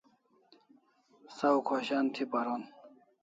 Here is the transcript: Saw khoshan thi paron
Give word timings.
Saw 1.37 1.55
khoshan 1.67 2.05
thi 2.13 2.23
paron 2.31 2.61